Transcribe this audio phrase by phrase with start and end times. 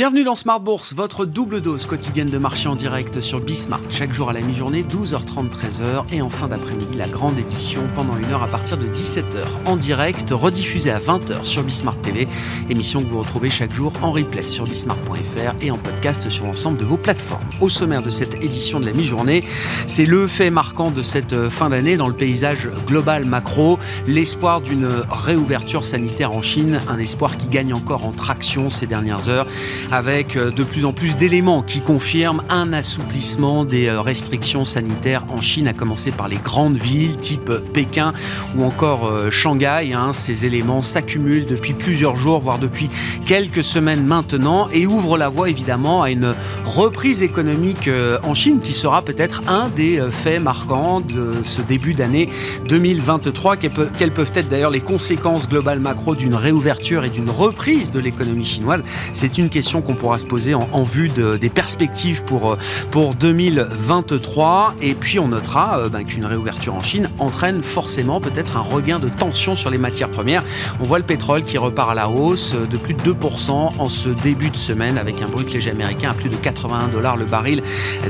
[0.00, 3.82] Bienvenue dans Smart Bourse, votre double dose quotidienne de marché en direct sur Bismart.
[3.90, 6.04] Chaque jour à la mi-journée, 12h30, 13h.
[6.10, 9.76] Et en fin d'après-midi, la grande édition pendant une heure à partir de 17h en
[9.76, 12.26] direct, rediffusée à 20h sur Bismart TV.
[12.70, 16.78] Émission que vous retrouvez chaque jour en replay sur bismart.fr et en podcast sur l'ensemble
[16.78, 17.44] de vos plateformes.
[17.60, 19.44] Au sommaire de cette édition de la mi-journée,
[19.86, 24.88] c'est le fait marquant de cette fin d'année dans le paysage global macro, l'espoir d'une
[25.10, 29.46] réouverture sanitaire en Chine, un espoir qui gagne encore en traction ces dernières heures
[29.90, 35.24] avec euh, de plus en plus d'éléments qui confirment un assouplissement des euh, restrictions sanitaires
[35.30, 38.12] en Chine, à commencer par les grandes villes type Pékin
[38.56, 39.92] ou encore euh, Shanghai.
[39.92, 40.12] Hein.
[40.12, 42.90] Ces éléments s'accumulent depuis plusieurs jours, voire depuis
[43.26, 47.88] quelques semaines maintenant, et ouvrent la voie évidemment à une reprise économique
[48.22, 52.28] en Chine qui sera peut-être un des faits marquants de ce début d'année
[52.68, 53.56] 2023.
[53.56, 58.44] Quelles peuvent être d'ailleurs les conséquences globales macro d'une réouverture et d'une reprise de l'économie
[58.44, 58.82] chinoise
[59.12, 62.58] C'est une question qu'on pourra se poser en, vue des perspectives pour, euh,
[62.90, 64.74] pour 2023.
[64.80, 68.98] Et puis on notera euh, ben, qu'une réouverture en Chine entraîne forcément peut-être un regain
[68.98, 70.42] de tension sur les matières premières.
[70.80, 73.88] On voit le pétrole qui repart à la hausse euh, de plus de 2% en
[73.88, 77.24] ce début de semaine avec un brut léger américain à plus de 81 dollars le
[77.24, 77.62] baril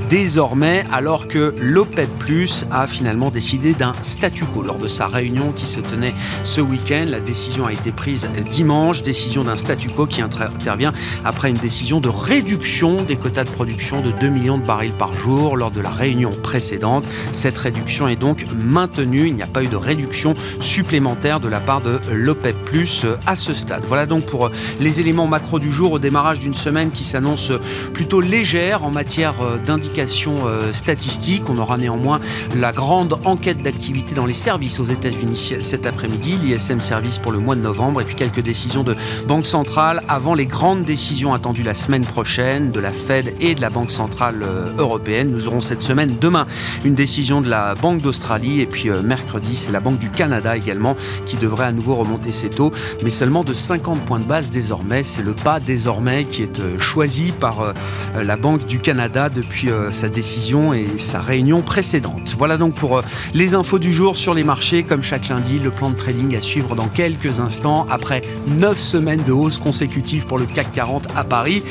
[0.08, 5.52] désormais, alors que l'OPEP Plus a finalement décidé d'un statu quo lors de sa réunion
[5.52, 7.06] qui se tenait ce week-end.
[7.08, 10.92] La décision a été prise dimanche, décision d'un statu quo qui intervient
[11.24, 15.12] après une décision de réduction des quotas de production de 2 millions de barils par
[15.12, 17.04] jour lors de la réunion précédente.
[17.32, 19.28] Cette réduction est donc maintenue.
[19.28, 23.36] Il n'y a pas eu de réduction supplémentaire de la part de l'OPEP Plus à
[23.36, 23.84] ce stade.
[23.86, 24.50] Voilà donc pour
[24.80, 27.52] les éléments macro du jour au démarrage d'une semaine qui s'annonce
[27.92, 31.48] plutôt légère en matière d'indications euh, statistiques.
[31.48, 32.20] On aura néanmoins
[32.56, 37.38] la grande enquête d'activité dans les services aux États-Unis cet après-midi, l'ISM Service pour le
[37.38, 38.96] mois de novembre, et puis quelques décisions de
[39.26, 43.60] Banque centrale avant les grandes décisions attendu la semaine prochaine de la Fed et de
[43.60, 45.32] la Banque centrale euh, européenne.
[45.32, 46.46] Nous aurons cette semaine, demain,
[46.84, 50.56] une décision de la Banque d'Australie et puis euh, mercredi, c'est la Banque du Canada
[50.56, 50.94] également
[51.26, 52.70] qui devrait à nouveau remonter ses taux,
[53.02, 55.02] mais seulement de 50 points de base désormais.
[55.02, 57.74] C'est le pas désormais qui est euh, choisi par
[58.14, 62.34] la Banque du Canada depuis sa décision et sa réunion précédente.
[62.38, 63.02] Voilà donc pour
[63.34, 64.82] les infos du jour sur les marchés.
[64.82, 69.22] Comme chaque lundi, le plan de trading à suivre dans quelques instants après 9 semaines
[69.24, 71.62] de hausse consécutive pour le CAC 40 à Paris.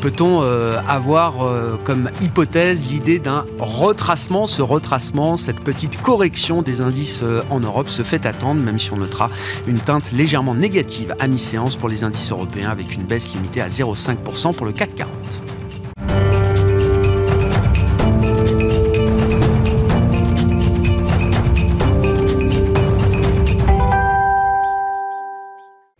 [0.00, 4.46] Peut-on euh, avoir euh, comme hypothèse l'idée d'un retracement?
[4.46, 8.92] Ce retracement, cette petite correction des indices euh, en Europe se fait attendre, même si
[8.92, 9.28] on notera
[9.66, 13.68] une teinte légèrement négative à mi-séance pour les indices européens avec une baisse limitée à
[13.68, 15.61] 0,5% pour le CAC 40.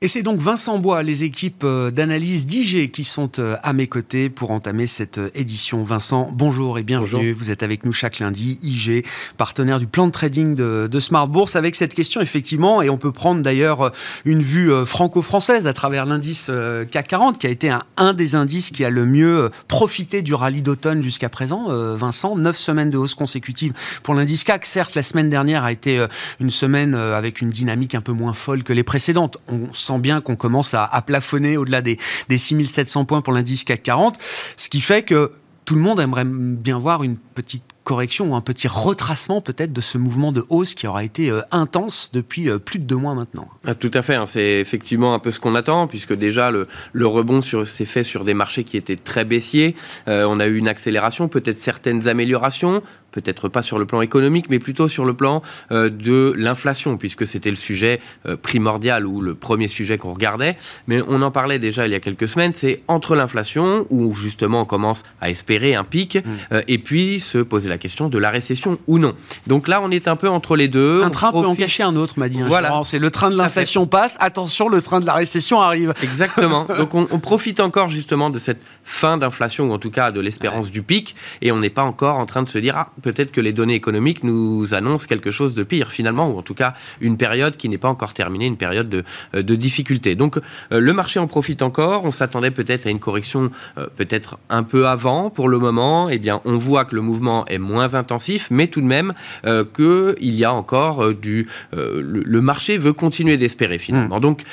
[0.04, 3.86] Et c'est donc Vincent Bois, les équipes euh, d'analyse d'IG qui sont euh, à mes
[3.86, 5.84] côtés pour entamer cette euh, édition.
[5.84, 7.30] Vincent, bonjour et bienvenue.
[7.30, 8.58] Vous êtes avec nous chaque lundi.
[8.64, 12.90] IG, partenaire du plan de trading de, de, Smart Bourse, avec cette question effectivement, et
[12.90, 13.92] on peut prendre d'ailleurs
[14.24, 16.50] une vue franco-française à travers l'indice
[16.90, 20.34] CAC 40, qui a été un, un, des indices qui a le mieux profité du
[20.34, 21.68] rallye d'automne jusqu'à présent.
[21.94, 24.66] Vincent, neuf semaines de hausse consécutive pour l'indice CAC.
[24.66, 26.04] Certes, la semaine dernière a été
[26.40, 29.38] une semaine avec une dynamique un peu moins folle que les précédentes.
[29.48, 31.98] On bien qu'on commence à, plafonner au-delà des,
[32.28, 34.18] des 6700 points pour l'indice CAC 40,
[34.56, 35.32] ce qui fait que
[35.64, 39.80] tout le monde aimerait bien voir une petite correction ou un petit retracement peut-être de
[39.80, 43.14] ce mouvement de hausse qui aura été euh, intense depuis euh, plus de deux mois
[43.14, 43.48] maintenant.
[43.64, 44.26] Ah, tout à fait, hein.
[44.26, 46.66] c'est effectivement un peu ce qu'on attend, puisque déjà le,
[47.06, 49.74] rebond s'est fait sur des marchés qui étaient très baissiers.
[50.08, 52.82] Euh, on a eu une accélération, peut-être certaines améliorations
[53.12, 57.26] peut-être pas sur le plan économique, mais plutôt sur le plan euh, de l'inflation, puisque
[57.26, 60.56] c'était le sujet euh, primordial ou le premier sujet qu'on regardait.
[60.88, 64.62] Mais on en parlait déjà il y a quelques semaines, c'est entre l'inflation, où justement
[64.62, 66.30] on commence à espérer un pic, mmh.
[66.52, 69.14] euh, et puis se poser la question de la récession ou non.
[69.46, 71.02] Donc là, on est un peu entre les deux.
[71.02, 72.40] Un train peut en cacher un autre, m'a dit.
[72.42, 72.80] Voilà.
[72.84, 75.92] C'est le train de l'inflation passe, attention, le train de la récession arrive.
[76.02, 76.66] Exactement.
[76.66, 80.70] Donc on, profite encore justement de cette fin d'inflation, ou en tout cas de l'espérance
[80.70, 83.40] du pic, et on n'est pas encore en train de se dire, ah, peut-être que
[83.40, 87.16] les données économiques nous annoncent quelque chose de pire finalement, ou en tout cas une
[87.16, 89.04] période qui n'est pas encore terminée, une période de,
[89.34, 90.14] euh, de difficulté.
[90.14, 92.04] Donc euh, le marché en profite encore.
[92.04, 95.30] On s'attendait peut-être à une correction euh, peut-être un peu avant.
[95.30, 98.80] Pour le moment, eh bien, on voit que le mouvement est moins intensif, mais tout
[98.80, 101.48] de même qu'il y a encore du...
[101.72, 104.18] Le, marché veut continuer d'espérer finalement.
[104.18, 104.20] Mmh.
[104.20, 104.44] Donc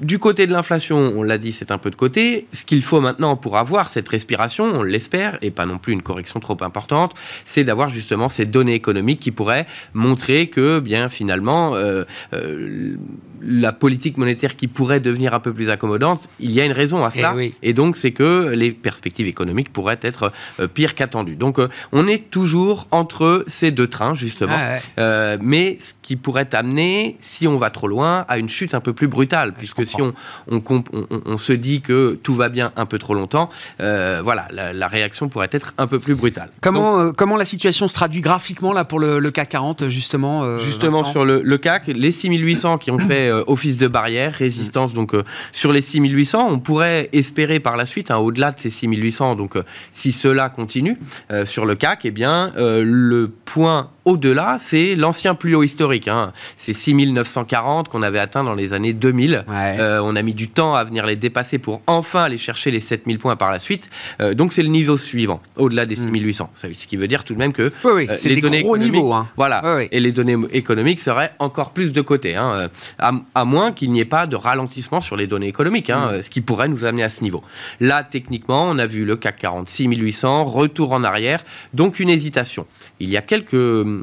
[0.00, 2.46] du côté de l'inflation, on l'a dit, c'est un peu de côté.
[2.52, 6.02] Ce qu'il faut maintenant pour avoir cette respiration, on l'espère, et pas non plus une
[6.02, 7.14] correction trop importante,
[7.44, 12.96] c'est d'avoir justement ces données économiques qui pourraient montrer que, bien finalement, euh, euh,
[13.42, 17.04] la politique monétaire qui pourrait devenir un peu plus accommodante, il y a une raison
[17.04, 17.34] à Eh cela.
[17.34, 17.54] oui.
[17.62, 21.36] Et donc, c'est que les perspectives économiques pourraient être euh, pires qu'attendues.
[21.36, 24.52] Donc, euh, on est toujours entre ces deux trains, justement.
[24.56, 24.82] Ah ouais.
[24.98, 28.80] Euh, mais ce qui pourrait amener, si on va trop loin, à une chute un
[28.80, 30.12] peu plus brutale, puisque si on,
[30.50, 33.50] on, comp- on- on- on se dit que tout va bien un peu trop longtemps,
[33.78, 36.50] voilà, la, la réaction pourrait être un peu plus brutale.
[36.60, 40.98] Comment, comment la situation se traduit graphiquement là pour le, le CAC 40 justement Justement
[41.00, 41.12] Vincent?
[41.12, 45.24] sur le, le CAC, les 6800 qui ont fait office de barrière, résistance donc euh,
[45.52, 49.56] sur les 6800, on pourrait espérer par la suite, hein, au-delà de ces 6800, donc
[49.56, 50.96] euh, si cela continue
[51.30, 56.08] euh, sur le CAC, eh bien euh, le point au-delà, c'est l'ancien plus haut historique.
[56.08, 56.32] Hein.
[56.58, 59.44] C'est 6940 qu'on avait atteint dans les années 2000.
[59.48, 59.76] Ouais.
[59.80, 62.80] Euh, on a mis du temps à venir les dépasser pour enfin aller chercher les
[62.80, 63.88] 7000 points par la suite.
[64.20, 66.50] Euh, donc c'est le niveau suivant, au-delà des 6800.
[66.54, 68.76] Ça- Ce qui veut dire tout de même que oui, euh, les des données gros
[68.76, 69.12] économiques- niveaux.
[69.14, 69.26] Hein.
[69.38, 69.62] voilà.
[69.90, 73.90] Et les données économiques seraient encore plus de côté, hein, euh, à, à moins qu'il
[73.92, 76.22] n'y ait pas de ralentissement sur les données économiques, hein, Mm.
[76.22, 77.42] ce qui pourrait nous amener à ce niveau.
[77.80, 82.66] Là, techniquement, on a vu le CAC 40, 6800, retour en arrière, donc une hésitation.
[83.00, 84.02] Il y a quelques, euh,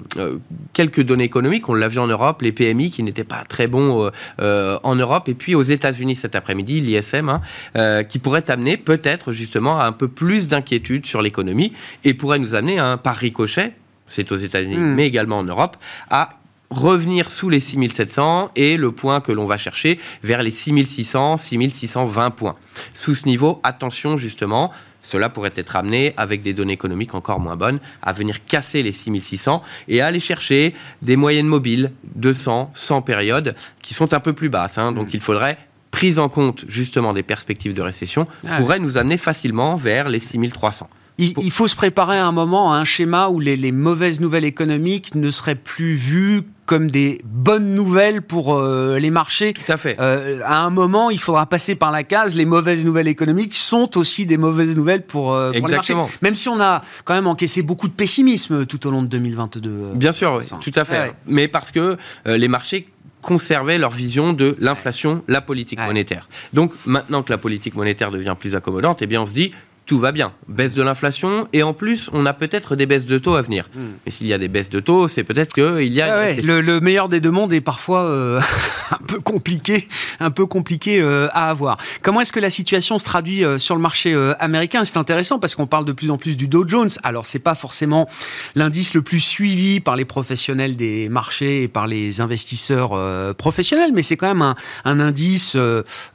[0.74, 4.06] quelques données économiques, on l'a vu en Europe, les PMI qui n'étaient pas très bons
[4.06, 4.10] euh,
[4.42, 9.32] euh, en Europe, et puis aux États-Unis cet après-midi, l'ISM, hein, qui pourrait amener peut-être
[9.32, 11.74] justement à un peu plus d'inquiétude sur l'économie
[12.04, 13.74] et pourrait nous amener à un par ricochet,
[14.08, 14.96] c'est aux États-Unis, Mm.
[14.96, 15.78] mais également en Europe,
[16.10, 16.41] à
[16.72, 22.32] revenir sous les 6700 et le point que l'on va chercher vers les 6600, 6620
[22.32, 22.56] points.
[22.94, 24.72] Sous ce niveau, attention justement,
[25.04, 28.92] cela pourrait être amené avec des données économiques encore moins bonnes à venir casser les
[28.92, 34.34] 6600 et à aller chercher des moyennes mobiles 200, 100 périodes qui sont un peu
[34.34, 34.78] plus basses.
[34.78, 34.92] hein.
[34.92, 35.58] donc il faudrait
[35.90, 40.20] prise en compte justement des perspectives de récession Ah pourrait nous amener facilement vers les
[40.20, 40.90] 6300.
[41.18, 44.20] Il, il faut se préparer à un moment à un schéma où les, les mauvaises
[44.22, 49.52] nouvelles économiques ne seraient plus vues comme des bonnes nouvelles pour euh, les marchés.
[49.52, 49.98] Tout à fait.
[50.00, 52.38] Euh, à un moment, il faudra passer par la case.
[52.38, 55.92] Les mauvaises nouvelles économiques sont aussi des mauvaises nouvelles pour, euh, pour les marchés.
[55.92, 56.10] Exactement.
[56.22, 59.70] Même si on a quand même encaissé beaucoup de pessimisme tout au long de 2022.
[59.70, 60.98] euh, Bien sûr, oui, tout à fait.
[61.00, 61.14] Ouais.
[61.28, 62.88] Mais parce que les marchés
[63.22, 65.88] conservaient leur vision de l'inflation, la politique Ouais.
[65.88, 66.30] monétaire.
[66.54, 69.52] Donc maintenant que la politique monétaire devient plus accommodante, eh bien on se dit
[69.92, 73.18] tout va bien, baisse de l'inflation et en plus on a peut-être des baisses de
[73.18, 73.70] taux à venir.
[74.06, 76.18] Et s'il y a des baisses de taux, c'est peut-être qu'il y a.
[76.18, 76.48] Ouais, récession.
[76.48, 78.40] le, le meilleur des deux mondes est parfois euh,
[78.92, 79.90] un peu compliqué,
[80.22, 81.76] un peu compliqué euh, à avoir.
[82.02, 84.86] Comment est-ce que la situation se traduit euh, sur le marché américain?
[84.86, 86.92] C'est intéressant parce qu'on parle de plus en plus du Dow Jones.
[87.04, 88.08] Alors c'est pas forcément
[88.56, 92.92] l'indice le plus suivi par les professionnels des marchés et par les investisseurs
[93.36, 94.56] professionnels, mais c'est quand même un,
[94.86, 95.58] un indice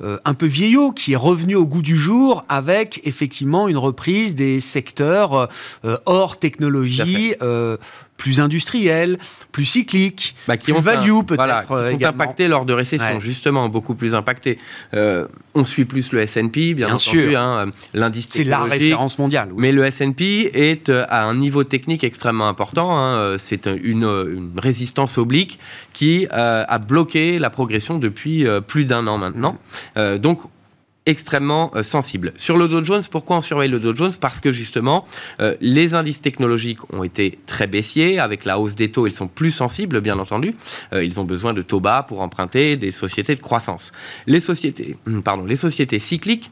[0.03, 4.61] un peu vieillot qui est revenu au goût du jour avec effectivement une reprise des
[4.61, 5.49] secteurs
[5.85, 7.35] euh, hors technologie.
[7.43, 7.77] euh,
[8.19, 9.19] plus industriels,
[9.53, 12.23] plus cycliques, Bah, qui plus ont value peut-être voilà, qui euh, sont également.
[12.25, 13.21] impactés lors de récession, Ouais.
[13.21, 14.59] justement, beaucoup plus impactés.
[14.95, 17.39] Euh, on suit plus le S&P, bien, Bien entendu, sûr.
[17.39, 19.51] hein, l'indice C'est la référence mondiale.
[19.53, 19.57] oui.
[19.59, 22.97] Mais le S&P est euh, à un niveau technique extrêmement important.
[22.97, 23.17] hein.
[23.19, 25.59] Euh, C'est une, une résistance oblique
[25.93, 29.59] qui euh, a bloqué la progression depuis euh, plus d'un an maintenant.
[29.99, 30.41] Euh, donc
[31.07, 32.33] extrêmement euh, sensible.
[32.37, 34.13] Sur le Dow Jones, pourquoi on surveille le Dow Jones?
[34.21, 35.07] Parce que justement,
[35.41, 38.19] euh, les indices technologiques ont été très baissiers.
[38.19, 40.55] Avec la hausse des taux, ils sont plus sensibles, bien entendu.
[40.93, 43.93] Euh, ils ont besoin de taux bas pour emprunter des sociétés de croissance.
[44.27, 46.51] Les sociétés, pardon, les sociétés cycliques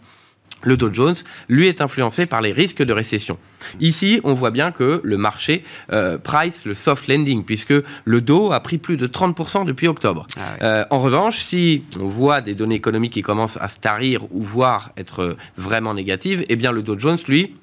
[0.64, 1.14] le Dow Jones,
[1.49, 3.38] lui, est influencé par les risques de récession.
[3.80, 8.52] Ici, on voit bien que le marché euh, price le soft landing, puisque le Dow
[8.52, 10.26] a pris plus de 30% depuis octobre.
[10.37, 10.40] Ah.
[10.62, 14.42] Euh, en revanche, si on voit des données économiques qui commencent à se tarir ou
[14.42, 17.54] voire être vraiment négatives, eh bien le Dow Jones, lui,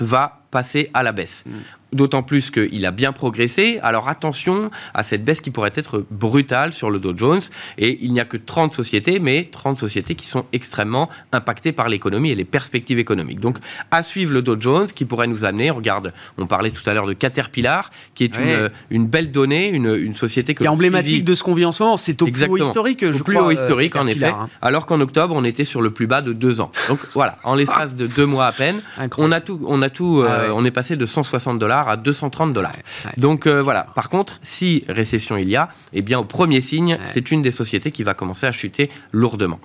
[0.00, 1.44] va passer à la baisse.
[1.94, 3.78] D'autant plus qu'il a bien progressé.
[3.82, 7.40] Alors attention à cette baisse qui pourrait être brutale sur le Dow Jones.
[7.78, 11.88] Et il n'y a que 30 sociétés, mais 30 sociétés qui sont extrêmement impactées par
[11.88, 13.40] l'économie et les perspectives économiques.
[13.40, 13.58] Donc
[13.90, 17.06] à suivre le Dow Jones qui pourrait nous amener, regarde, on parlait tout à l'heure
[17.06, 18.70] de Caterpillar, qui est Ouais.
[18.90, 21.64] une, une belle donnée, une, une société que qui est emblématique de ce qu'on vit
[21.64, 21.96] en ce moment.
[21.96, 23.46] C'est au plus haut historique, je au plus crois.
[23.46, 24.26] haut euh, historique, en effet.
[24.26, 24.48] Hein.
[24.60, 26.72] Alors qu'en octobre, on était sur le plus bas de deux ans.
[26.88, 29.32] Donc voilà, en l'espace de deux mois à peine, Incroyable.
[29.32, 30.52] on a tout, on a tout, euh, Ah ouais.
[30.56, 32.72] on est passé de 160 dollars à 230 dollars.
[32.72, 33.12] Ouais, ouais.
[33.16, 33.86] Donc euh, voilà.
[33.94, 37.00] Par contre, si récession il y a, eh bien au premier signe, Ouais.
[37.12, 39.58] c'est une des sociétés qui va commencer à chuter lourdement.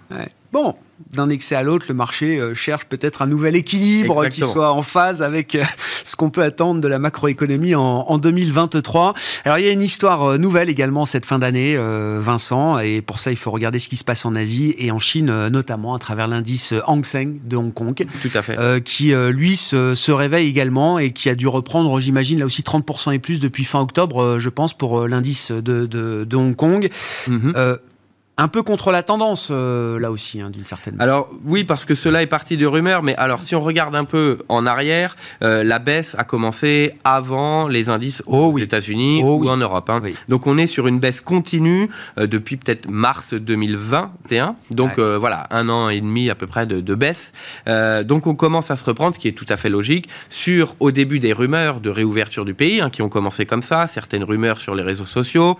[0.51, 0.75] Bon,
[1.13, 4.81] d'un excès à l'autre, le marché euh, cherche peut-être un nouvel équilibre qui soit en
[4.81, 5.63] phase avec euh,
[6.03, 9.13] ce qu'on peut attendre de la macroéconomie en, 2023.
[9.45, 13.19] Alors il y a une histoire euh, nouvelle également cette fin d'année, Vincent, et pour
[13.19, 15.99] ça il faut regarder ce qui se passe en Asie et en Chine notamment à
[15.99, 18.83] travers l'indice Hang Seng de Hong Kong, Tout à fait.
[18.83, 23.19] qui lui se, réveille également et qui a dû reprendre, j'imagine là aussi 30% et
[23.19, 26.89] plus depuis fin octobre, je pense, pour l'indice de, Hong Kong.
[27.27, 27.77] Mm-hmm
[28.39, 31.13] un peu contre la tendance, euh, là aussi, hein, d'une certaine manière.
[31.13, 34.05] Alors, oui, parce que cela est parti de rumeurs, mais alors, si on regarde un
[34.05, 39.39] peu en arrière, euh, la baisse a commencé avant les indices oh aux États-Unis oh
[39.43, 39.89] ou en Europe.
[39.89, 40.01] Hein.
[40.29, 44.55] Donc, on est sur une baisse continue euh, depuis peut-être mars 2021.
[44.71, 47.33] Donc, voilà, un an et demi à peu près de, de baisse.
[47.67, 50.91] donc, on commence à se reprendre, ce qui est tout à fait logique, sur, au
[50.91, 54.59] début, des rumeurs de réouverture du pays, hein, qui ont commencé comme ça, certaines rumeurs
[54.59, 55.57] sur les réseaux sociaux,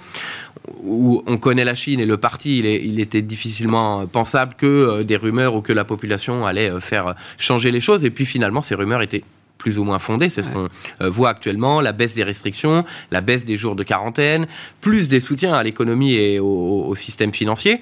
[0.83, 5.03] où on connaît la Chine et le parti, il il était difficilement pensable que euh,
[5.03, 8.05] des rumeurs ou que la population allait euh, faire changer les choses.
[8.05, 9.23] Et puis finalement, ces rumeurs étaient
[9.57, 10.29] plus ou moins fondées.
[10.29, 10.69] C'est ce qu'on
[11.01, 14.47] euh, voit actuellement, la baisse des restrictions, la baisse des jours de quarantaine,
[14.81, 17.81] plus des soutiens à l'économie et au, système financier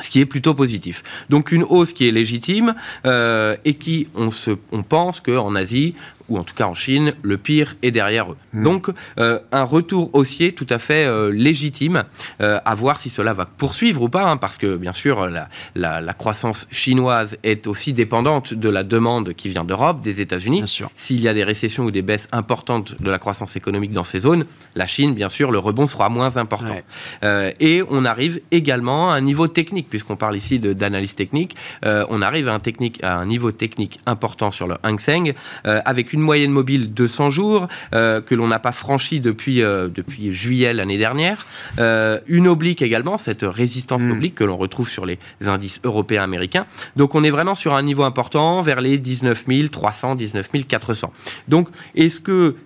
[0.00, 1.04] ce qui est plutôt positif.
[1.30, 5.94] Donc une hausse qui est légitime et qui, on, se, on pense qu'en Asie,
[6.28, 8.36] ou en tout cas en Chine, le pire est derrière eux.
[8.52, 8.62] Hmm.
[8.62, 12.04] Donc euh, un retour haussier tout à fait euh, légitime,
[12.40, 15.48] euh, à voir si cela va poursuivre ou pas, hein, parce que bien sûr la,
[15.74, 20.64] la, croissance chinoise est aussi dépendante de la demande qui vient d'Europe, des États-Unis.
[20.96, 24.20] S'il y a des récessions ou des baisses importantes de la croissance économique dans ces
[24.20, 26.76] zones, la Chine, bien sûr, le rebond sera moins important.
[27.22, 32.48] et on arrive également à un niveau technique, puisqu'on parle ici d'analyse technique, on arrive
[32.48, 36.50] à un, technique, à un niveau technique important sur le Hang Seng, avec une moyenne
[36.50, 40.98] mobile de 100 jours euh, que l'on n'a pas franchi depuis, euh, depuis juillet l'année
[40.98, 41.46] dernière.
[41.78, 44.12] Euh, une oblique également, cette résistance hmm.
[44.12, 46.66] oblique que l'on retrouve sur les indices européens américains.
[46.96, 51.12] Donc on est vraiment sur un niveau important vers les 19 300, 19 400.
[51.48, 52.56] Donc est-ce que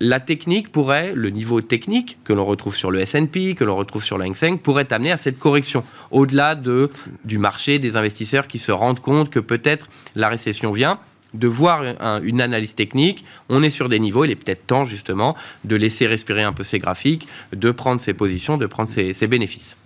[0.00, 4.04] la technique pourrait, le niveau technique que l'on retrouve sur le S&P, que l'on retrouve
[4.04, 6.90] sur le Hang Seng, pourrait amener à cette correction, au-delà de,
[7.24, 10.98] du marché, des investisseurs qui se rendent compte que peut-être la récession vient
[11.34, 11.82] de voir
[12.22, 13.24] une analyse technique.
[13.48, 14.24] On est sur des niveaux.
[14.24, 18.14] Il est peut-être temps justement de laisser respirer un peu ces graphiques, de prendre ses
[18.14, 19.76] positions, de prendre ses, bénéfices.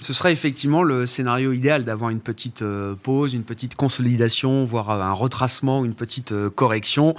[0.00, 4.90] Ce serait effectivement le scénario idéal d'avoir une petite euh, pause, une petite consolidation, voire
[4.90, 7.14] un retracement, une petite euh, correction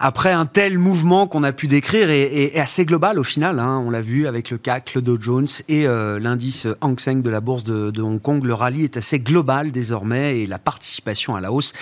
[0.00, 3.58] après un tel mouvement qu'on a pu décrire est, assez global au final.
[3.58, 3.82] Hein.
[3.86, 7.30] on l'a vu avec le CAC, le Dow Jones et euh, l'indice Hang Seng de
[7.30, 8.44] la bourse de, Hong Kong.
[8.44, 11.72] Le rallye est assez global désormais et la participation à la hausse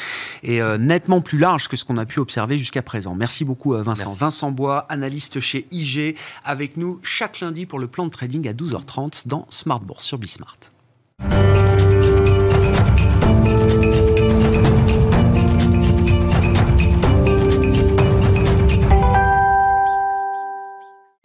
[0.43, 3.15] est euh, nettement plus large que ce qu'on a pu observer jusqu'à présent.
[3.15, 4.13] Merci beaucoup euh, Vincent.
[4.13, 8.53] Vincent Bois, analyste chez IG, avec nous chaque lundi pour le plan de trading à
[8.53, 10.71] 12h30 dans Smart Bourse sur Bismart.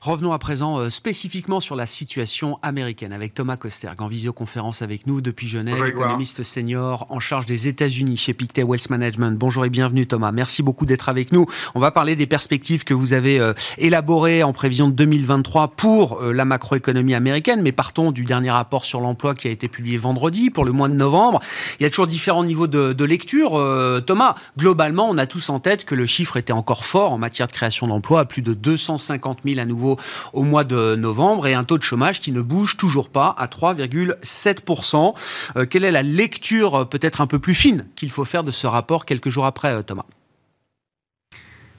[0.08, 5.06] Revenons à présent euh, spécifiquement sur la situation américaine avec Thomas Kosterg en visioconférence avec
[5.06, 9.38] nous depuis Genève, économiste senior en charge des États-Unis chez Pictet Wealth Management.
[9.38, 10.32] Bonjour et bienvenue Thomas.
[10.32, 11.46] Merci beaucoup d'être avec nous.
[11.76, 16.22] On va parler des perspectives que vous avez euh, élaborées en prévision de 2023 pour
[16.22, 19.98] euh, la macroéconomie américaine, mais partons du dernier rapport sur l'emploi qui a été publié
[19.98, 21.42] vendredi pour le mois de novembre.
[21.82, 23.62] Il y a toujours différents niveaux de, de lecture.
[24.06, 27.48] Thomas, globalement, on a tous en tête que le chiffre était encore fort en matière
[27.48, 29.97] de création d'emplois, à plus de 250 000 à nouveau
[30.34, 33.48] au mois de novembre et un taux de chômage qui ne bouge toujours pas à
[33.48, 35.14] 3,7%.
[35.56, 38.52] Euh, quelle est la lecture euh, peut-être un peu plus fine qu'il faut faire de
[38.52, 40.06] ce rapport quelques jours après, euh, Thomas?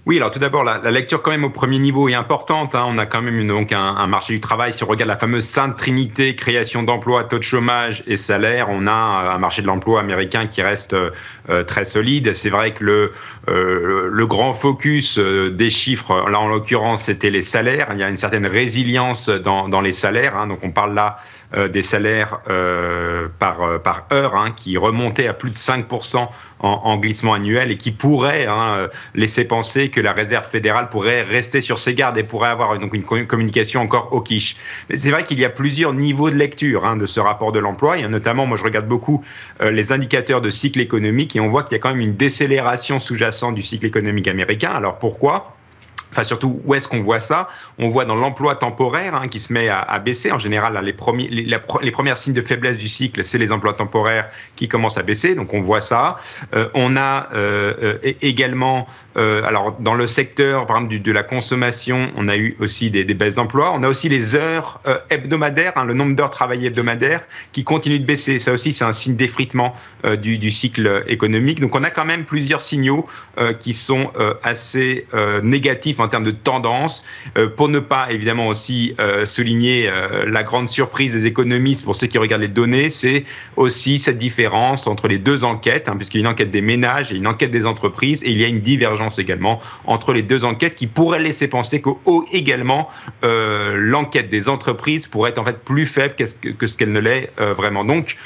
[0.08, 2.74] Oui, alors tout d'abord, la, lecture quand même au premier niveau est importante.
[2.74, 2.86] Hein.
[2.88, 4.72] On a quand même donc un, marché du travail.
[4.72, 8.86] Si on regarde la fameuse sainte trinité, création d'emplois, taux de chômage et salaire, on
[8.86, 8.90] a
[9.34, 12.32] un marché de l'emploi américain qui reste euh, très solide.
[12.32, 13.10] C'est vrai que le,
[13.50, 17.88] euh, le grand focus euh, des chiffres, là en l'occurrence, c'était les salaires.
[17.92, 20.38] Il y a une certaine résilience dans, dans les salaires.
[20.38, 20.46] Hein.
[20.46, 21.18] Donc on parle là
[21.56, 22.40] des salaires
[23.38, 26.28] par, par heure hein, qui remontaient à plus de 5%
[26.60, 31.60] en, glissement annuel et qui pourrait hein, laisser penser que la réserve fédérale pourrait rester
[31.60, 34.56] sur ses gardes et pourrait avoir donc une communication encore au quiche.
[34.88, 37.58] Mais c'est vrai qu'il y a plusieurs niveaux de lecture hein, de ce rapport de
[37.58, 37.96] l'emploi.
[37.96, 39.24] Il y a notamment, moi je regarde beaucoup
[39.62, 42.16] euh, les indicateurs de cycle économique et on voit qu'il y a quand même une
[42.16, 44.70] décélération sous-jacente du cycle économique américain.
[44.70, 45.57] Alors pourquoi?
[46.10, 47.48] Enfin, surtout, où est-ce qu'on voit ça?
[47.78, 50.32] On voit dans l'emploi temporaire hein, qui se met à, baisser.
[50.32, 54.98] En général, les, premiers, signes de faiblesse du cycle, c'est les emplois temporaires qui commencent
[54.98, 55.34] à baisser.
[55.34, 56.14] Donc, on voit ça.
[56.54, 57.74] Euh, on a euh,
[58.04, 58.86] euh, également,
[59.16, 63.34] alors dans le secteur, par exemple, de la consommation, on a eu aussi des, baisses
[63.34, 63.72] d'emplois.
[63.74, 67.22] On a aussi les heures hebdomadaires, hein, le nombre d'heures travaillées hebdomadaires
[67.52, 68.38] qui continue de baisser.
[68.38, 69.74] Ça aussi, c'est un signe d'effritement
[70.22, 71.60] du, cycle économique.
[71.60, 73.06] Donc, on a quand même plusieurs signaux
[73.58, 74.12] qui sont
[74.44, 75.08] assez
[75.42, 77.04] négatifs en termes de tendance,
[77.36, 81.94] euh, pour ne pas évidemment aussi euh, souligner euh, la grande surprise des économistes pour
[81.94, 83.24] ceux qui regardent les données, c'est
[83.56, 87.12] aussi cette différence entre les deux enquêtes, hein, puisqu'il y a une enquête des ménages
[87.12, 90.44] et une enquête des entreprises, et il y a une divergence également entre les deux
[90.44, 91.90] enquêtes qui pourrait laisser penser que
[92.32, 92.90] également
[93.22, 97.84] l'enquête des entreprises pourrait être en fait plus faible que ce qu'elle ne l'est vraiment.
[97.84, 98.16] Donc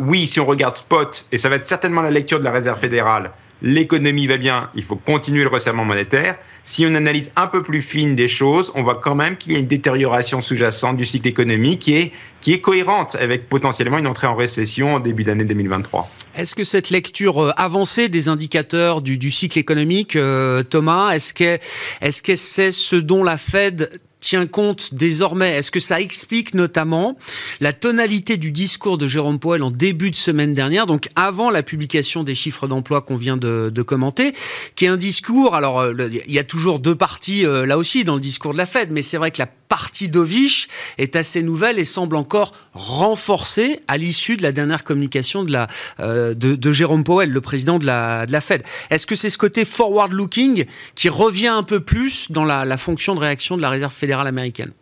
[0.00, 2.78] oui, si on regarde Spot, et ça va être certainement la lecture de la Réserve
[2.78, 3.30] fédérale,
[3.62, 6.36] l'économie va bien, il faut continuer le resserrement monétaire.
[6.64, 9.56] Si on analyse un peu plus fine des choses, on voit quand même qu'il y
[9.56, 14.06] a une détérioration sous-jacente du cycle économique qui est, qui est cohérente avec potentiellement une
[14.06, 16.10] entrée en récession en début d'année 2023.
[16.34, 21.32] Est-ce que cette lecture euh, avancée des indicateurs du, du cycle économique, euh, Thomas, est-ce
[21.32, 21.58] que
[22.00, 23.88] est-ce que c'est ce dont la Fed
[24.26, 25.56] tient compte désormais?
[25.56, 27.16] Est-ce que ça explique notamment
[27.60, 31.62] la tonalité du discours de Jérôme Powell en début de semaine dernière, donc avant la
[31.62, 34.32] publication des chiffres d'emploi qu'on vient de, de, commenter,
[34.74, 35.94] qui est un discours, alors euh,
[36.26, 38.90] il y a toujours deux parties euh, là aussi dans le discours de la Fed,
[38.90, 40.68] mais c'est vrai que la partie d'Ovich
[40.98, 45.68] est assez nouvelle et semble encore renforcée à l'issue de la dernière communication de, la,
[46.00, 48.62] euh, de, Jérôme Powell, le président de la, de la Fed.
[48.90, 53.14] Est-ce que c'est ce côté forward-looking qui revient un peu plus dans la, la fonction
[53.14, 54.72] de réaction de la Réserve fédérale américaine?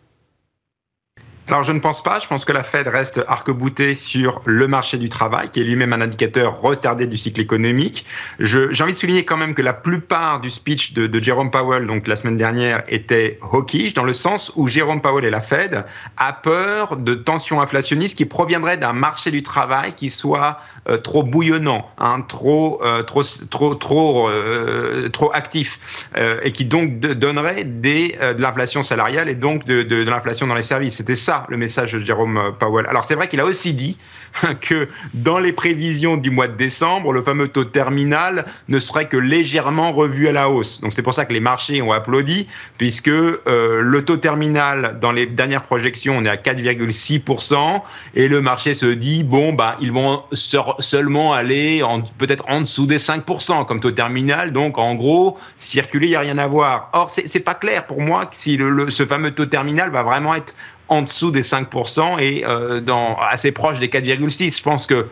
[1.48, 4.96] Alors je ne pense pas, je pense que la Fed reste arc-boutée sur le marché
[4.96, 8.06] du travail, qui est lui-même un indicateur retardé du cycle économique.
[8.38, 11.86] J'ai envie de souligner quand même que la plupart du speech de, de Jerome Powell,
[11.86, 15.84] donc la semaine dernière, était hawkish, dans le sens où Jérôme Powell et la Fed
[16.16, 20.58] a peur de tensions inflationnistes qui proviendraient d'un marché du travail qui soit
[20.88, 26.08] euh, trop bouillonnant, hein, trop, euh, trop, trop, trop, euh, trop actif,
[26.42, 30.62] et qui donc donnerait des, de l'inflation salariale et donc de, de l'inflation dans les
[30.62, 30.96] services.
[30.96, 32.86] C'était ça le message de Jérôme Powell.
[32.88, 33.98] Alors c'est vrai qu'il a aussi dit
[34.60, 39.16] que dans les prévisions du mois de décembre, le fameux taux terminal ne serait que
[39.16, 40.80] légèrement revu à la hausse.
[40.80, 42.48] Donc c'est pour ça que les marchés ont applaudi,
[42.78, 47.82] puisque euh, le taux terminal dans les dernières projections, on est à 4,6%,
[48.14, 51.82] et le marché se dit, bon, bah, ils vont seulement aller
[52.18, 56.20] peut-être en dessous des 5% comme taux terminal, donc en gros, circuler, il n'y a
[56.20, 56.90] rien à voir.
[56.92, 60.54] Or, c'est pas clair pour moi si ce fameux taux terminal va vraiment être
[60.88, 64.58] en dessous des 5% et euh, dans, assez proche des 4,6.
[64.58, 65.06] Je pense que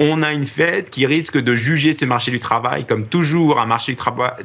[0.00, 3.66] on a une Fed qui risque de juger ce marché du travail comme toujours un
[3.66, 3.98] marché du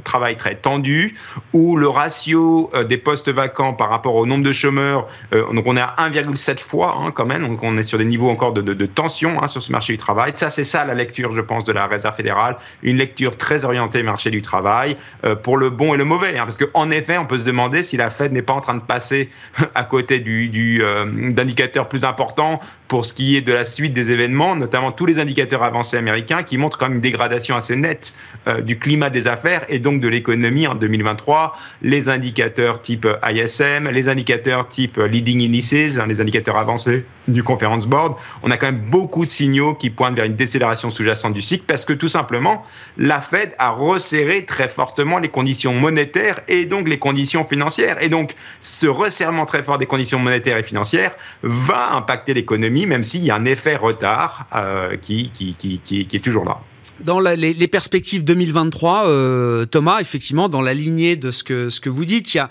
[0.03, 1.15] travail très tendu,
[1.53, 5.63] où le ratio euh, des postes vacants par rapport au nombre de chômeurs, euh, donc
[5.65, 8.51] on est à 1,7 fois hein, quand même, donc on est sur des niveaux encore
[8.51, 10.33] de, de, tension hein, sur ce marché du travail.
[10.35, 14.03] Ça, c'est ça la lecture, je pense, de la Réserve fédérale, une lecture très orientée
[14.03, 17.25] marché du travail, euh, pour le bon et le mauvais, hein, parce qu'en effet, on
[17.25, 19.29] peut se demander si la Fed n'est pas en train de passer
[19.75, 20.83] à côté du, du
[21.31, 25.17] d'indicateurs plus importants pour ce qui est de la suite des événements, notamment tous les
[25.19, 28.13] indicateurs avancés américains qui montrent quand même une dégradation assez nette
[28.47, 31.55] euh, du climat des affaires et donc de l'économie en 2023.
[31.81, 37.87] Les indicateurs type ISM, les indicateurs type leading indices, hein, les indicateurs avancés du conference
[37.87, 41.41] board, on a quand même beaucoup de signaux qui pointent vers une décélération sous-jacente du
[41.41, 42.63] cycle parce que tout simplement,
[42.97, 48.01] la Fed a resserré très fortement les conditions monétaires et donc les conditions financières.
[48.01, 53.03] Et donc, ce resserrement très fort des conditions monétaires et financières va impacter l'économie, même
[53.03, 56.59] s'il y a un effet retard euh, qui, qui, qui, qui, est toujours là.
[57.01, 61.89] Dans les, perspectives 2023, euh, Thomas, effectivement, dans la lignée de ce que, ce que
[61.89, 62.49] vous dites, il y a,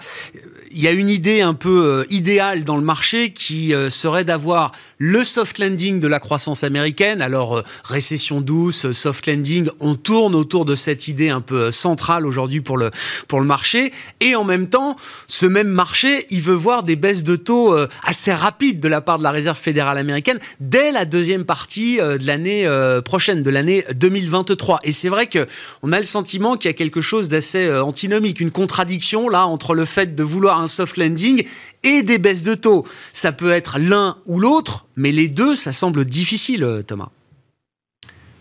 [0.83, 4.73] y a une idée un peu euh, idéale dans le marché qui euh, serait d'avoir
[4.99, 7.23] le soft landing de la croissance américaine.
[7.23, 12.27] Alors, euh, récession douce, soft landing, on tourne autour de cette idée un peu centrale
[12.27, 12.91] aujourd'hui pour le,
[13.29, 13.93] pour le marché.
[14.21, 14.97] Et en même temps,
[15.29, 19.19] ce même marché, il veut voir des baisses de taux assez rapides de la part
[19.19, 22.69] de la Réserve fédérale américaine dès la deuxième partie de l'année
[23.05, 24.81] prochaine, de l'année 2023.
[24.85, 25.47] Et c'est vrai que
[25.83, 29.75] on a le sentiment qu'il y a quelque chose d'assez antinomique, une contradiction là entre
[29.75, 31.45] le fait de vouloir un soft landing
[31.85, 32.87] et des baisses de taux.
[33.13, 37.11] Ça peut être l'un ou l'autre, mais les deux, ça semble difficile, euh, Thomas.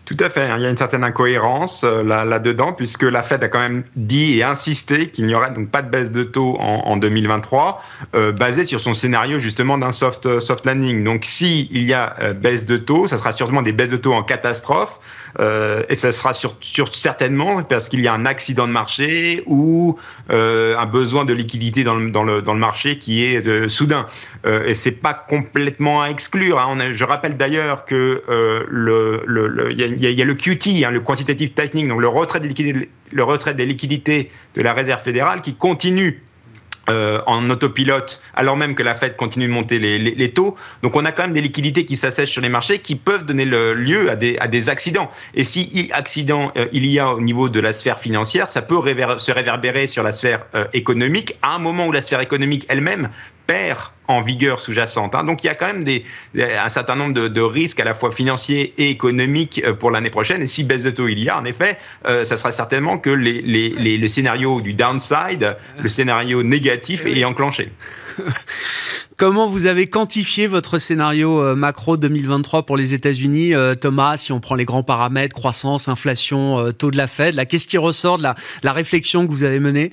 [0.04, 0.42] Tout à fait.
[0.42, 0.56] Hein.
[0.58, 4.38] Il y a une certaine incohérence euh, là-dedans, puisque la Fed a quand même dit
[4.38, 7.82] et insisté qu'il n'y aurait donc pas de baisse de taux en, 2023,
[8.14, 11.02] euh, basé sur son scénario justement d'un soft, euh, soft landing.
[11.04, 14.12] Donc, s'il il y a baisse de taux, ça sera sûrement des baisses de taux
[14.12, 15.00] en catastrophe,
[15.88, 16.54] et ça sera sur,
[16.94, 21.94] certainement parce qu'il y a un accident de marché ou un besoin de liquidité dans
[21.96, 24.06] le, marché qui est soudain.
[24.44, 26.60] et c'est pas complètement à exclure.
[26.60, 26.92] Hein.
[26.92, 28.22] Je rappelle d'ailleurs que
[29.76, 32.48] y a il y, a le QT, hein, le quantitative tightening, donc le retrait, des
[32.48, 36.22] liquidités, le retrait des liquidités de la réserve fédérale qui continue
[36.90, 40.54] euh, en autopilote, alors même que la Fed continue de monter les, taux.
[40.82, 43.46] Donc on a quand même des liquidités qui s'assèchent sur les marchés qui peuvent donner
[43.46, 45.10] lieu à des, à des accidents.
[45.32, 48.76] Et si accident euh, il y a au niveau de la sphère financière, ça peut
[49.16, 53.08] se réverbérer sur la sphère euh, économique à un moment où la sphère économique elle-même
[53.46, 55.14] perd en vigueur sous-jacente.
[55.14, 55.24] Hein.
[55.24, 56.04] Donc il y a quand même des,
[56.36, 60.42] un certain nombre de, risques à la fois financiers et économiques euh, pour l'année prochaine.
[60.42, 63.10] Et si baisse de taux il y a, en effet, euh, ça sera certainement que
[63.10, 67.72] les, les, le scénario du downside, le scénario négatif est enclenché.
[69.16, 74.40] Comment vous avez quantifié votre scénario euh, macro 2023 pour les États-Unis, Thomas Si on
[74.40, 78.34] prend les grands paramètres, croissance, inflation, taux de la Fed, qu'est-ce qui ressort de la,
[78.62, 79.92] la réflexion que vous avez menée?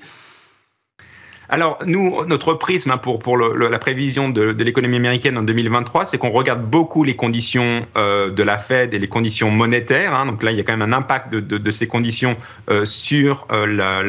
[1.52, 6.30] Alors, nous, notre prisme hein, pour, la prévision de, l'économie américaine en 2023, c'est qu'on
[6.30, 10.16] regarde beaucoup les conditions euh, de la Fed et les conditions monétaires.
[10.16, 10.28] Hein.
[10.28, 12.38] Donc là, il y a quand même un impact de, ces conditions
[12.70, 13.66] euh, sur euh,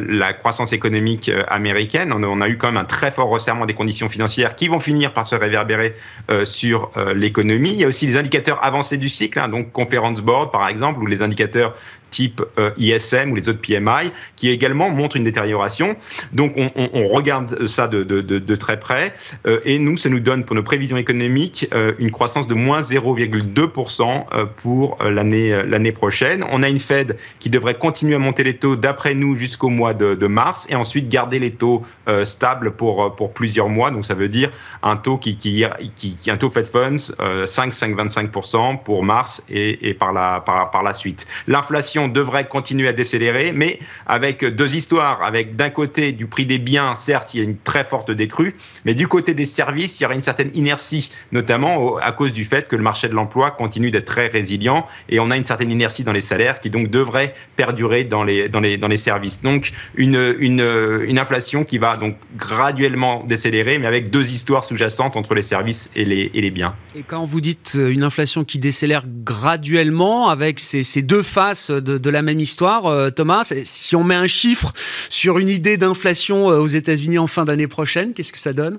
[0.09, 2.13] la, croissance économique américaine.
[2.13, 5.13] On, a eu quand même un très fort resserrement des conditions financières qui vont finir
[5.13, 5.97] par se réverbérer
[6.45, 7.73] sur l'économie.
[7.73, 11.01] Il y a aussi les indicateurs avancés du cycle, hein, donc Conference Board par exemple,
[11.01, 11.75] ou les indicateurs
[12.13, 15.97] type euh, ISM ou les autres PMI, qui également montrent une détérioration.
[16.33, 19.15] Donc on, regarde ça de, très près.
[19.47, 22.83] Euh, et nous, ça nous donne pour nos prévisions économiques euh, une croissance de moins
[22.83, 26.45] 0,2% pour l'année prochaine.
[26.53, 29.95] On a une Fed qui devrait continuer à monter les taux d'après nous jusqu'au mois
[29.95, 31.83] de, mars et ensuite garder les taux
[32.25, 33.91] stables pour, pour plusieurs mois.
[33.91, 34.51] Donc ça veut dire
[34.83, 37.13] un taux qui, qui, un taux Fed Funds
[37.47, 41.27] 5, 5,25% pour mars et, et par, la, par, par la suite.
[41.47, 45.23] L'inflation devrait continuer à décélérer, mais avec deux histoires.
[45.23, 48.55] Avec d'un côté du prix des biens, certes, il y a une très forte décrue,
[48.85, 52.45] mais du côté des services, il y aura une certaine inertie, notamment à cause du
[52.45, 55.71] fait que le marché de l'emploi continue d'être très résilient et on a une certaine
[55.71, 59.43] inertie dans les salaires qui donc devrait perdurer dans les, dans les, dans les services.
[59.43, 60.61] Donc une, une,
[61.07, 65.91] une inflation qui va donc graduellement décélérer, mais avec deux histoires sous-jacentes entre les services
[65.95, 66.75] et les, et les biens.
[66.95, 71.71] Et quand vous dites euh, une inflation qui décélère graduellement, avec ces, ces deux faces
[71.71, 73.53] de de, la même histoire, euh, Thomas.
[73.65, 74.73] Si on met un chiffre
[75.09, 78.79] sur une idée d'inflation euh, aux États-Unis en fin d'année prochaine, qu'est-ce que ça donne?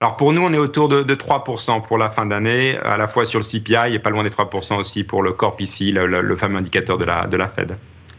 [0.00, 3.24] Alors pour nous, on est autour de, 3% pour la fin d'année, à la fois
[3.24, 6.58] sur le CPI et pas loin des 3% aussi pour le Corp ici, le, fameux
[6.58, 7.76] indicateur de la, de la Fed.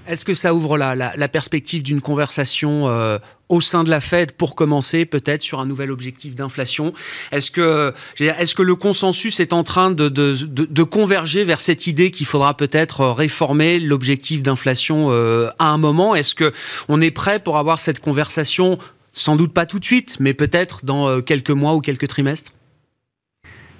[0.07, 4.33] Est-ce que ça ouvre la, la, perspective d'une conversation euh, au sein de la Fed
[4.33, 6.93] pour commencer peut-être sur un nouvel objectif d'inflation.
[7.31, 11.87] Est-ce que, est que le consensus est en train de, de, de, converger vers cette
[11.87, 16.15] idée qu'il faudra peut-être réformer l'objectif d'inflation euh, à un moment?
[16.15, 16.51] Est-ce que
[16.87, 18.77] on est prêt pour avoir cette conversation?
[19.13, 22.51] Sans doute pas tout de suite, mais peut-être dans euh, quelques mois ou quelques trimestres?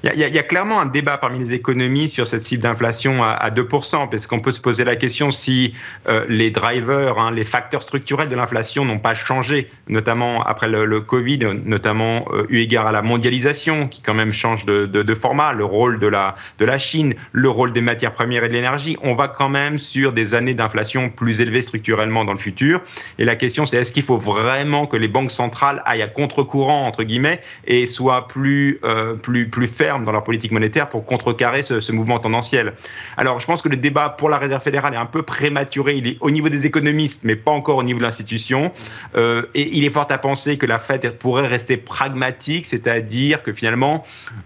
[0.03, 4.09] Il y, a clairement un débat parmi les économies sur cette cible d'inflation à, 2%,
[4.09, 5.73] parce qu'on peut se poser la question si
[6.07, 11.01] euh, les drivers, hein, les facteurs structurels de l'inflation n'ont pas changé, notamment après le,
[11.01, 15.65] Covid, notamment euh, eu égard à la mondialisation, qui quand même change de, format, le
[15.65, 18.97] rôle de la, de la Chine, le rôle des matières premières et de l'énergie.
[19.01, 22.81] On va quand même sur des années d'inflation plus élevées structurellement dans le futur.
[23.17, 26.85] Et la question, c'est est-ce qu'il faut vraiment que les banques centrales aillent à contre-courant,
[26.85, 31.91] entre guillemets, et soient plus, euh, plus, plus dans leur politique monétaire pour contrecarrer ce,
[31.91, 32.73] mouvement tendanciel.
[33.15, 35.95] Alors, je pense que le débat pour la Réserve fédérale est un peu prématuré.
[35.95, 38.71] Il est au niveau des économistes, mais pas encore au niveau de l'institution.
[39.15, 43.53] Euh, et il est fort à penser que la Fed pourrait rester pragmatique, c'est-à-dire que
[43.53, 44.03] finalement,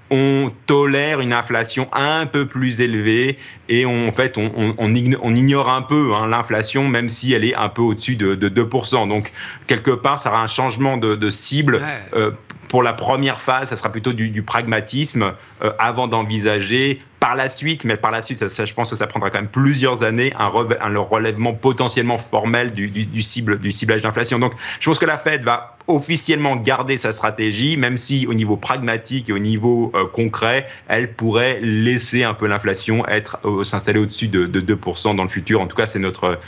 [0.10, 3.38] on tolère une inflation un peu plus élevée
[3.70, 7.56] et on, en fait, on, on, ignore un peu hein, l'inflation, même si elle est
[7.56, 9.08] un peu au-dessus de, 2%.
[9.08, 9.32] Donc,
[9.68, 11.82] quelque part, ça aura un changement de, cible.
[12.14, 12.32] Euh,
[12.72, 17.86] pour la première phase, ça sera plutôt du, pragmatisme euh, avant d'envisager par la suite,
[17.86, 20.48] mais par la suite, ça, je pense que ça prendra quand même plusieurs années, un,
[20.48, 24.40] relèvement potentiellement formel du, cible, du ciblage d'inflation.
[24.40, 28.58] Donc, je pense que la Fed va officiellement garder sa stratégie, même si au niveau
[28.58, 34.00] pragmatique et au niveau euh, concret, elle pourrait laisser un peu l'inflation être euh, s'installer
[34.00, 35.62] au-dessus de, 2% dans le futur.
[35.62, 36.40] En tout cas, c'est notre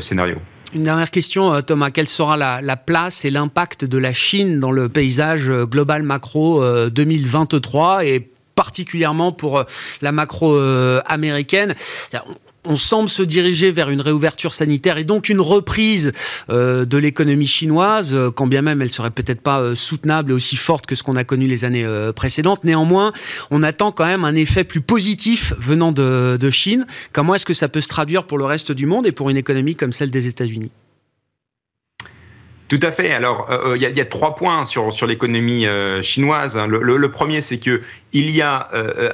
[0.00, 0.38] scénario.
[0.74, 1.90] Une dernière question, euh, Thomas.
[1.90, 6.62] Quelle sera la, place et l'impact de la Chine dans le paysage euh, global macro
[6.90, 9.64] 2023 euh, et particulièrement pour
[10.02, 10.58] la macro
[11.06, 11.74] américaine
[12.64, 16.12] on semble se diriger vers une réouverture sanitaire et donc une reprise
[16.48, 20.96] de l'économie chinoise, quand bien même elle serait peut-être pas soutenable et aussi forte que
[20.96, 22.64] ce qu'on a connu les années précédentes.
[22.64, 23.12] Néanmoins,
[23.50, 26.84] on attend quand même un effet plus positif venant de, de Chine.
[27.12, 29.36] Comment est-ce que ça peut se traduire pour le reste du monde et pour une
[29.36, 30.72] économie comme celle des États-Unis?
[32.68, 33.12] Tout à fait.
[33.12, 36.58] Alors, euh, euh, il y, a trois points sur, l'économie euh, chinoise.
[36.58, 37.80] Le, premier, c'est que
[38.12, 38.68] il y a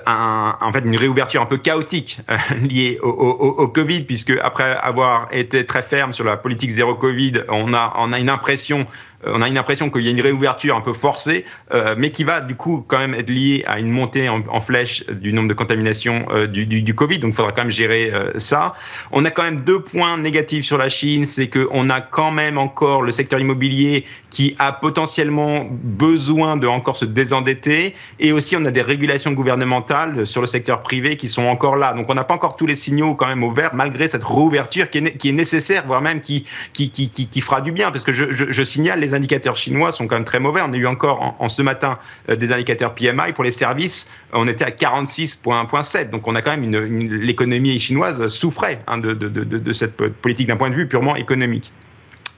[0.06, 2.18] en fait une réouverture un peu chaotique
[2.60, 7.72] liée au, Covid, puisque après avoir été très ferme sur la politique zéro Covid, on
[7.74, 8.86] a une impression
[9.26, 12.24] on a une impression qu'il y a une réouverture un peu forcée, euh, mais qui
[12.24, 15.54] va du coup quand même être liée à une montée en, flèche du nombre de
[15.54, 17.18] contaminations euh, du, Covid.
[17.18, 18.74] Donc il faudra quand même gérer euh, ça.
[19.12, 22.58] On a quand même deux points négatifs sur la Chine, c'est qu'on a quand même
[22.58, 28.64] encore le secteur immobilier qui a potentiellement besoin de encore se désendetter, et aussi on
[28.64, 31.92] a des régulations gouvernementales sur le secteur privé qui sont encore là.
[31.92, 34.90] Donc on n'a pas encore tous les signaux quand même au vert, malgré cette réouverture
[34.90, 39.13] qui est, nécessaire, voire même qui, qui, fera du bien, parce que je signale les
[39.14, 40.60] indicateurs chinois sont quand même très mauvais.
[40.62, 41.98] On a eu encore en, ce matin
[42.28, 44.06] euh, des indicateurs PMI pour les services.
[44.32, 46.10] On était à 46,7.
[46.10, 50.70] Donc on a quand même une, l'économie chinoise souffrait hein, de, cette politique d'un point
[50.70, 51.72] de vue purement économique.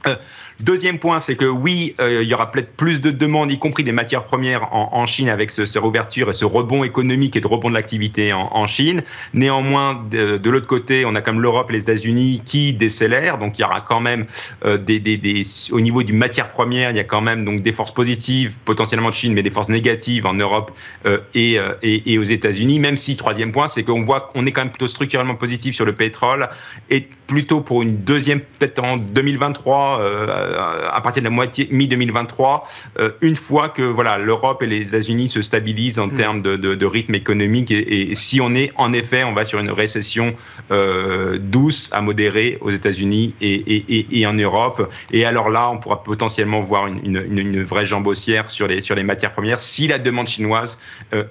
[0.06, 0.14] Euh,
[0.60, 3.84] Deuxième point, c'est que oui, euh, il y aura peut-être plus de demandes, y compris
[3.84, 7.46] des matières premières en, Chine, avec ce, ce, réouverture et ce rebond économique et de
[7.46, 9.02] rebond de l'activité en, Chine.
[9.34, 13.62] Néanmoins, de, l'autre côté, on a comme l'Europe et les États-Unis qui décélèrent, donc il
[13.62, 14.26] y aura quand même
[14.64, 15.42] euh, des, des, des,
[15.72, 19.10] au niveau du matière première, il y a quand même donc des forces positives potentiellement
[19.10, 20.72] de Chine, mais des forces négatives en Europe
[21.04, 22.78] euh, et, et, et, aux États-Unis.
[22.78, 25.84] Même si troisième point, c'est qu'on voit qu'on est quand même plutôt structurellement positif sur
[25.84, 26.48] le pétrole
[26.90, 32.62] et plutôt pour une deuxième peut-être en 2023 euh, à partir de la moitié mi-2023,
[32.98, 36.16] euh, une fois que voilà l'Europe et les États-Unis se stabilisent en mm.
[36.16, 40.32] termes de, rythme économique et, si on est en effet, on va sur une récession
[40.70, 44.90] euh, douce à modérée aux États-Unis et, en Europe.
[45.12, 49.02] Et alors là, on pourra potentiellement voir une, vraie jambe haussière sur les, sur les
[49.02, 50.78] matières premières si la demande chinoise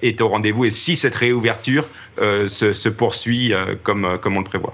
[0.02, 1.86] est au rendez-vous et si cette réouverture
[2.18, 4.74] se, poursuit comme, comme on le prévoit.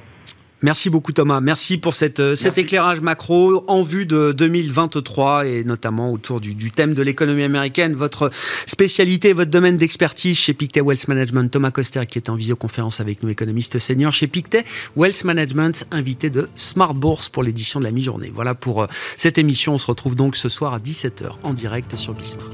[0.63, 1.41] Merci beaucoup Thomas.
[1.41, 6.53] Merci pour cette, euh, cet éclairage macro en vue de 2023 et notamment autour du,
[6.53, 7.95] du thème de l'économie américaine.
[7.95, 8.29] Votre
[8.67, 11.49] spécialité, votre domaine d'expertise chez Pictet Wealth Management.
[11.49, 14.63] Thomas Coster qui est en visioconférence avec nous, économiste senior chez Pictet
[14.95, 18.31] Wealth Management, invité de Smart Bourse pour l'édition de la mi-journée.
[18.31, 19.73] Voilà pour euh, cette émission.
[19.73, 22.51] On se retrouve donc ce soir à 17h en direct sur Bismart.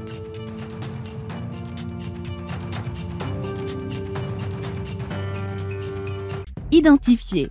[6.70, 7.50] Identifier